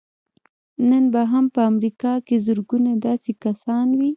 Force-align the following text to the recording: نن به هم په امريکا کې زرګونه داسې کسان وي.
نن 0.89 1.03
به 1.13 1.21
هم 1.31 1.45
په 1.55 1.61
امريکا 1.71 2.13
کې 2.27 2.35
زرګونه 2.45 2.91
داسې 3.05 3.31
کسان 3.43 3.87
وي. 3.97 4.09